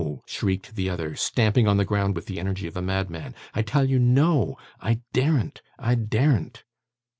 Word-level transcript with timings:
shrieked 0.25 0.73
the 0.75 0.89
other, 0.89 1.13
stamping 1.15 1.67
on 1.67 1.77
the 1.77 1.85
ground 1.85 2.15
with 2.15 2.25
the 2.25 2.39
energy 2.39 2.65
of 2.65 2.75
a 2.75 2.81
madman. 2.81 3.35
'I 3.53 3.61
tell 3.61 3.85
you 3.87 3.99
no. 3.99 4.57
I 4.79 5.01
daren't, 5.13 5.61
I 5.77 5.93
daren't! 5.93 6.63